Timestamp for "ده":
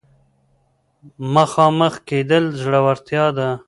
3.37-3.49